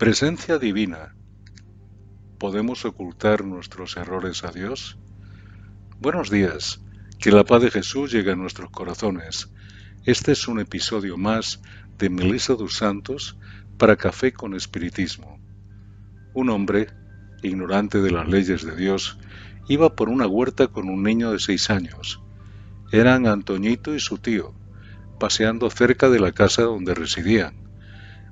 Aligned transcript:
Presencia 0.00 0.58
divina. 0.58 1.14
¿Podemos 2.38 2.86
ocultar 2.86 3.44
nuestros 3.44 3.98
errores 3.98 4.44
a 4.44 4.50
Dios? 4.50 4.96
Buenos 5.98 6.30
días. 6.30 6.80
Que 7.18 7.30
la 7.30 7.44
paz 7.44 7.60
de 7.60 7.70
Jesús 7.70 8.10
llegue 8.10 8.32
a 8.32 8.34
nuestros 8.34 8.70
corazones. 8.70 9.50
Este 10.06 10.32
es 10.32 10.48
un 10.48 10.58
episodio 10.58 11.18
más 11.18 11.60
de 11.98 12.08
Melissa 12.08 12.54
dos 12.54 12.78
Santos 12.78 13.36
para 13.76 13.96
Café 13.96 14.32
con 14.32 14.54
Espiritismo. 14.54 15.38
Un 16.32 16.48
hombre, 16.48 16.86
ignorante 17.42 18.00
de 18.00 18.10
las 18.10 18.26
leyes 18.26 18.64
de 18.64 18.76
Dios, 18.76 19.18
iba 19.68 19.96
por 19.96 20.08
una 20.08 20.26
huerta 20.26 20.68
con 20.68 20.88
un 20.88 21.02
niño 21.02 21.30
de 21.30 21.40
seis 21.40 21.68
años. 21.68 22.22
Eran 22.90 23.26
Antoñito 23.26 23.94
y 23.94 24.00
su 24.00 24.16
tío, 24.16 24.54
paseando 25.18 25.68
cerca 25.68 26.08
de 26.08 26.20
la 26.20 26.32
casa 26.32 26.62
donde 26.62 26.94
residían 26.94 27.69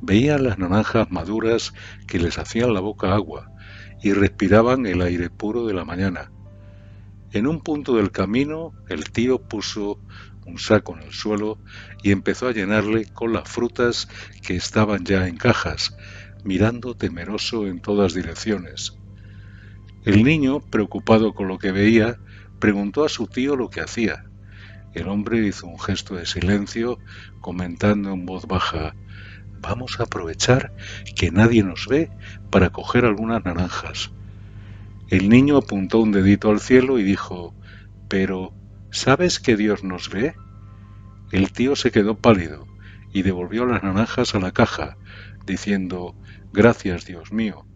Veían 0.00 0.44
las 0.44 0.58
naranjas 0.58 1.10
maduras 1.10 1.74
que 2.06 2.18
les 2.18 2.38
hacían 2.38 2.74
la 2.74 2.80
boca 2.80 3.12
agua 3.14 3.50
y 4.02 4.12
respiraban 4.12 4.86
el 4.86 5.02
aire 5.02 5.30
puro 5.30 5.66
de 5.66 5.74
la 5.74 5.84
mañana. 5.84 6.30
En 7.32 7.46
un 7.46 7.60
punto 7.60 7.96
del 7.96 8.10
camino 8.10 8.72
el 8.88 9.10
tío 9.10 9.38
puso 9.40 10.00
un 10.46 10.58
saco 10.58 10.96
en 10.96 11.02
el 11.02 11.12
suelo 11.12 11.58
y 12.02 12.10
empezó 12.10 12.48
a 12.48 12.52
llenarle 12.52 13.06
con 13.12 13.32
las 13.32 13.48
frutas 13.48 14.08
que 14.42 14.56
estaban 14.56 15.04
ya 15.04 15.28
en 15.28 15.36
cajas, 15.36 15.96
mirando 16.44 16.96
temeroso 16.96 17.66
en 17.66 17.80
todas 17.80 18.14
direcciones. 18.14 18.96
El 20.04 20.24
niño, 20.24 20.60
preocupado 20.60 21.34
con 21.34 21.46
lo 21.46 21.58
que 21.58 21.72
veía, 21.72 22.18
preguntó 22.58 23.04
a 23.04 23.08
su 23.08 23.26
tío 23.26 23.54
lo 23.54 23.68
que 23.68 23.80
hacía. 23.80 24.24
El 24.94 25.08
hombre 25.08 25.46
hizo 25.46 25.66
un 25.66 25.78
gesto 25.78 26.16
de 26.16 26.26
silencio, 26.26 26.98
comentando 27.40 28.12
en 28.12 28.26
voz 28.26 28.46
baja 28.46 28.94
Vamos 29.60 30.00
a 30.00 30.04
aprovechar 30.04 30.72
que 31.14 31.30
nadie 31.30 31.62
nos 31.62 31.86
ve 31.86 32.10
para 32.50 32.70
coger 32.70 33.04
algunas 33.04 33.44
naranjas. 33.44 34.10
El 35.08 35.28
niño 35.28 35.58
apuntó 35.58 35.98
un 35.98 36.12
dedito 36.12 36.50
al 36.50 36.60
cielo 36.60 36.98
y 36.98 37.02
dijo, 37.02 37.54
Pero, 38.08 38.54
¿sabes 38.90 39.38
que 39.38 39.56
Dios 39.56 39.84
nos 39.84 40.08
ve? 40.08 40.34
El 41.32 41.52
tío 41.52 41.76
se 41.76 41.90
quedó 41.90 42.16
pálido 42.16 42.66
y 43.12 43.22
devolvió 43.22 43.66
las 43.66 43.82
naranjas 43.82 44.34
a 44.34 44.40
la 44.40 44.52
caja, 44.52 44.96
diciendo, 45.46 46.14
Gracias, 46.52 47.04
Dios 47.04 47.32
mío, 47.32 47.66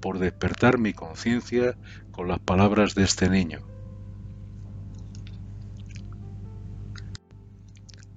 por 0.00 0.18
despertar 0.18 0.78
mi 0.78 0.94
conciencia 0.94 1.76
con 2.12 2.28
las 2.28 2.38
palabras 2.38 2.94
de 2.94 3.04
este 3.04 3.28
niño. 3.28 3.60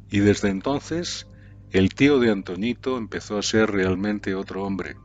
Y 0.10 0.20
desde 0.20 0.50
entonces 0.50 1.28
el 1.72 1.94
tío 1.94 2.20
de 2.20 2.32
Antoñito 2.32 2.98
empezó 2.98 3.38
a 3.38 3.44
ser 3.44 3.70
realmente 3.70 4.34
otro 4.34 4.64
hombre. 4.64 4.96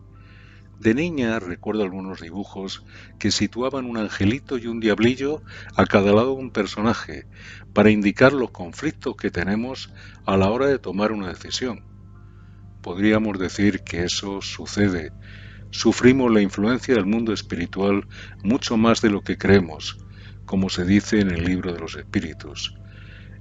De 0.81 0.95
niña 0.95 1.39
recuerdo 1.39 1.83
algunos 1.83 2.23
dibujos 2.23 2.85
que 3.19 3.31
situaban 3.31 3.85
un 3.85 3.99
angelito 3.99 4.57
y 4.57 4.67
un 4.67 4.81
diablillo 4.81 5.43
a 5.77 5.85
cada 5.85 6.13
lado 6.13 6.37
de 6.37 6.43
un 6.43 6.51
personaje 6.51 7.27
para 7.75 7.91
indicar 7.91 8.33
los 8.33 8.51
conflictos 8.51 9.15
que 9.17 9.31
tenemos 9.31 9.93
a 10.25 10.39
la 10.39 10.51
hora 10.51 10.67
de 10.67 10.79
tomar 10.79 11.13
una 11.13 11.29
decisión. 11.29 11.85
Podríamos 12.81 13.39
decir 13.39 13.81
que 13.81 14.05
eso 14.05 14.41
sucede. 14.41 15.13
Sufrimos 15.71 16.33
la 16.33 16.41
influencia 16.41 16.95
del 16.95 17.07
mundo 17.07 17.35
espiritual 17.35 18.07
mucho 18.43 18.79
más 18.79 19.03
de 19.03 19.11
lo 19.11 19.21
que 19.21 19.37
creemos, 19.37 19.99
como 20.47 20.71
se 20.71 20.85
dice 20.85 21.21
en 21.21 21.31
el 21.31 21.45
libro 21.45 21.75
de 21.75 21.81
los 21.81 21.95
espíritus. 21.95 22.75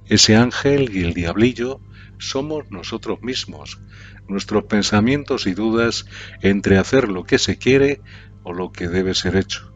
Ese 0.06 0.36
ángel 0.36 0.94
y 0.94 1.02
el 1.02 1.14
diablillo 1.14 1.80
somos 2.18 2.70
nosotros 2.70 3.22
mismos, 3.22 3.80
nuestros 4.28 4.64
pensamientos 4.64 5.46
y 5.46 5.54
dudas 5.54 6.06
entre 6.42 6.78
hacer 6.78 7.08
lo 7.08 7.24
que 7.24 7.38
se 7.38 7.56
quiere 7.58 8.00
o 8.42 8.52
lo 8.52 8.70
que 8.70 8.88
debe 8.88 9.14
ser 9.14 9.36
hecho. 9.36 9.72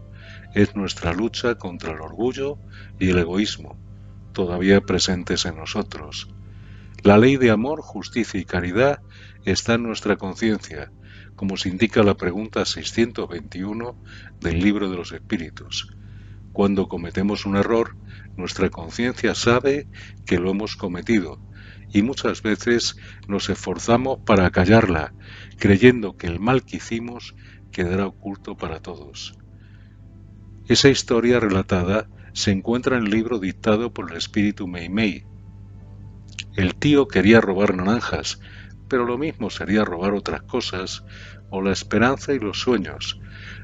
Es 0.55 0.77
nuestra 0.77 1.12
lucha 1.12 1.56
contra 1.56 1.93
el 1.93 2.00
orgullo 2.00 2.59
y 2.99 3.11
el 3.11 3.19
egoísmo, 3.19 3.78
todavía 4.33 4.81
presentes 4.81 5.44
en 5.47 5.56
nosotros. 5.56 6.28
La 7.03 7.17
ley 7.17 7.37
de 7.37 7.50
amor, 7.50 7.81
justicia 7.81 8.41
y 8.41 8.44
caridad 8.44 9.00
está 9.44 9.75
en 9.75 9.84
nuestra 9.84 10.17
conciencia, 10.17 10.91
como 11.37 11.56
se 11.56 11.69
indica 11.69 12.03
la 12.03 12.17
pregunta 12.17 12.65
621 12.65 13.97
del 14.41 14.61
libro 14.61 14.91
de 14.91 14.97
los 14.97 15.12
espíritus. 15.12 15.88
Cuando 16.58 16.88
cometemos 16.88 17.46
un 17.46 17.54
error, 17.56 17.96
nuestra 18.36 18.69
conciencia 18.69 19.36
sabe 19.36 19.86
que 20.26 20.41
lo 20.41 20.50
hemos 20.50 20.74
cometido 20.74 21.41
y 21.92 22.02
muchas 22.02 22.42
veces 22.42 22.96
nos 23.28 23.48
esforzamos 23.48 24.19
para 24.26 24.50
callarla, 24.50 25.14
creyendo 25.56 26.16
que 26.16 26.26
el 26.26 26.41
mal 26.41 26.64
que 26.64 26.78
hicimos 26.78 27.36
quedará 27.70 28.08
oculto 28.08 28.56
para 28.56 28.80
todos. 28.80 29.38
Esa 30.66 30.88
historia 30.88 31.38
relatada 31.38 32.08
se 32.32 32.50
encuentra 32.50 32.98
en 32.98 33.04
el 33.04 33.10
libro 33.10 33.38
dictado 33.38 33.94
por 33.94 34.10
el 34.10 34.16
espíritu 34.16 34.66
Mei 34.66 34.88
Mei. 34.88 35.25
El 36.56 36.75
tío 36.75 37.06
quería 37.06 37.40
robar 37.40 37.76
naranjas, 37.76 38.40
pero 38.88 39.04
lo 39.04 39.19
mismo 39.19 39.50
sería 39.50 39.84
robar 39.84 40.15
otras 40.15 40.43
cosas, 40.43 41.04
o 41.50 41.62
la 41.62 41.72
esperanza 41.72 42.32
y 42.32 42.38
los 42.38 42.60
sueños. 42.60 43.21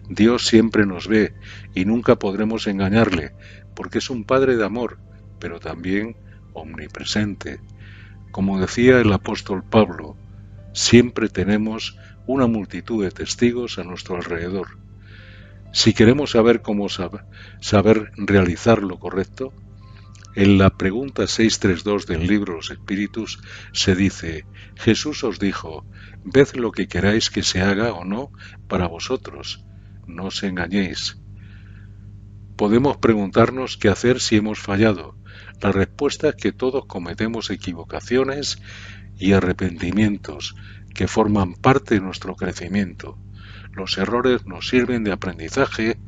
Dios 0.09 0.47
siempre 0.47 0.87
nos 0.87 1.09
ve 1.09 1.35
y 1.75 1.85
nunca 1.85 2.17
podremos 2.17 2.67
engañarle, 2.67 3.33
porque 3.75 3.99
es 3.99 4.11
un 4.11 4.25
Padre 4.25 4.57
de 4.57 4.65
amor, 4.65 4.99
pero 5.39 5.61
también 5.61 6.17
omnipresente. 6.53 7.61
Como 8.31 8.61
decía 8.61 9.01
el 9.01 9.13
apóstol 9.13 9.63
Pablo, 9.63 10.17
siempre 10.73 11.29
tenemos 11.29 11.99
una 12.27 12.47
multitud 12.47 13.05
de 13.05 13.11
testigos 13.11 13.79
a 13.79 13.85
nuestro 13.85 14.17
alrededor. 14.17 14.79
Si 15.73 15.93
queremos 15.93 16.31
saber 16.31 16.63
cómo 16.63 16.89
saber 16.89 18.13
realizar 18.17 18.83
lo 18.83 18.99
correcto, 18.99 19.53
en 20.35 20.59
la 20.59 20.71
pregunta 20.71 21.27
632 21.27 22.07
del 22.07 22.27
libro 22.27 22.55
Los 22.57 22.71
Espíritus 22.71 23.41
se 23.73 23.95
dice, 23.95 24.45
Jesús 24.75 25.23
os 25.23 25.39
dijo, 25.39 25.87
ved 26.25 26.49
lo 26.55 26.73
que 26.73 26.89
queráis 26.89 27.31
que 27.31 27.43
se 27.43 27.61
haga 27.61 27.93
o 27.93 28.05
no 28.05 28.33
para 28.69 28.89
vosotros, 28.89 29.65
no 30.07 30.27
os 30.27 30.43
engañéis. 30.43 31.19
Podemos 32.57 32.97
preguntarnos 32.97 33.77
qué 33.77 33.89
hacer 33.89 34.21
si 34.21 34.37
hemos 34.37 34.59
fallado, 34.59 35.17
la 35.61 35.73
respuesta 35.73 36.31
es 36.31 36.35
que 36.35 36.53
todos 36.53 36.87
cometemos 36.87 37.51
equivocaciones 37.51 38.61
y 39.17 39.33
arrepentimientos 39.33 40.57
que 40.95 41.09
forman 41.09 41.55
parte 41.55 41.95
de 41.95 42.01
nuestro 42.01 42.35
crecimiento. 42.37 43.19
Los 43.73 43.99
errores 43.99 44.47
nos 44.47 44.69
sirven 44.69 45.05
de 45.05 45.13
aprendizaje 45.13 45.99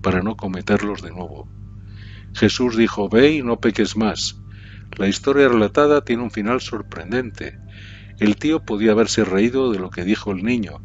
para 0.00 0.22
no 0.22 0.36
cometerlos 0.36 1.02
de 1.02 1.10
nuevo. 1.10 1.48
Jesús 2.34 2.76
dijo, 2.76 3.08
ve 3.08 3.32
y 3.32 3.42
no 3.42 3.60
peques 3.60 3.96
más. 3.96 4.40
La 4.96 5.08
historia 5.08 5.48
relatada 5.48 6.04
tiene 6.04 6.22
un 6.22 6.30
final 6.30 6.60
sorprendente. 6.60 7.58
El 8.18 8.36
tío 8.36 8.64
podía 8.64 8.92
haberse 8.92 9.24
reído 9.24 9.72
de 9.72 9.78
lo 9.78 9.90
que 9.90 10.04
dijo 10.04 10.32
el 10.32 10.42
niño, 10.42 10.80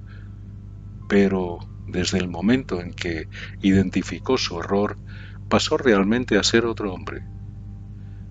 pero 1.08 1.60
desde 1.88 2.18
el 2.18 2.28
momento 2.28 2.82
en 2.82 2.94
que 2.94 3.28
identificó 3.62 4.38
su 4.38 4.60
error, 4.60 4.98
pasó 5.50 5.78
realmente 5.78 6.38
a 6.38 6.44
ser 6.44 6.66
otro 6.66 6.94
hombre. 6.94 7.24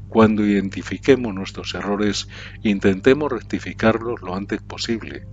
Cuando 0.08 0.44
identifiquemos 0.44 1.34
nuestros 1.34 1.74
errores, 1.74 2.28
intentemos 2.62 3.30
rectificarlos 3.30 4.22
lo 4.22 4.34
antes 4.34 4.60
posible, 4.60 5.26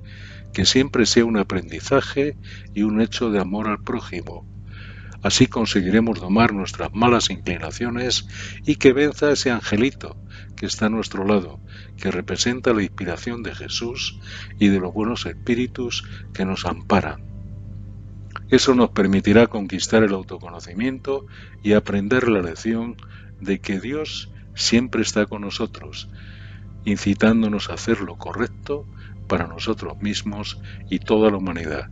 que 0.54 0.66
siempre 0.66 1.06
sea 1.06 1.26
un 1.26 1.38
aprendizaje 1.38 2.38
y 2.74 2.84
un 2.84 3.02
hecho 3.02 3.32
de 3.32 3.40
amor 3.40 3.68
al 3.68 3.82
prójimo. 3.84 4.46
Así 5.28 5.48
conseguiremos 5.48 6.22
domar 6.22 6.54
nuestras 6.54 6.94
malas 6.94 7.30
inclinaciones 7.30 8.30
y 8.66 8.78
que 8.78 8.94
venza 8.94 9.30
ese 9.30 9.52
angelito 9.52 10.16
que 10.56 10.66
está 10.66 10.86
a 10.86 10.90
nuestro 10.90 11.26
lado, 11.26 11.60
que 11.98 12.12
representa 12.12 12.74
la 12.74 12.82
inspiración 12.82 13.44
de 13.44 13.54
Jesús 13.54 14.22
y 14.58 14.70
de 14.70 14.80
los 14.80 14.94
buenos 14.94 15.26
espíritus 15.26 16.06
que 16.34 16.46
nos 16.46 16.66
amparan. 16.66 17.26
Eso 18.48 18.74
nos 18.74 18.92
permitirá 18.92 19.48
conquistar 19.48 20.02
el 20.02 20.14
autoconocimiento 20.14 21.26
y 21.62 21.74
aprender 21.74 22.30
la 22.30 22.42
lección 22.42 22.96
de 23.42 23.60
que 23.60 23.82
Dios 23.82 24.32
siempre 24.56 25.02
está 25.02 25.26
con 25.26 25.42
nosotros, 25.42 26.08
incitándonos 26.86 27.70
a 27.70 27.74
hacer 27.74 28.00
lo 28.00 28.16
correcto 28.16 28.86
para 29.28 29.46
nosotros 29.46 30.02
mismos 30.02 30.58
y 30.90 31.00
toda 31.00 31.30
la 31.30 31.36
humanidad. 31.36 31.90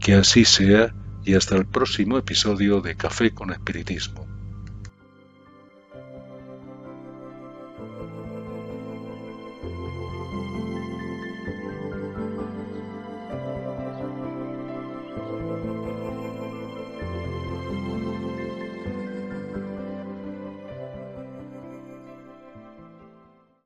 Que 0.00 0.12
así 0.12 0.44
sea 0.44 0.92
y 1.28 1.34
hasta 1.34 1.56
el 1.56 1.66
próximo 1.66 2.16
episodio 2.16 2.80
de 2.80 2.96
Café 2.96 3.34
con 3.34 3.52
Espiritismo. 3.52 4.37